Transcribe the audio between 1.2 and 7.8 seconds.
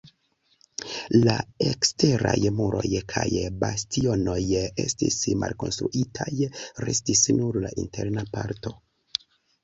La eksteraj muroj kaj bastionoj estis malkonstruitaj, restis nur la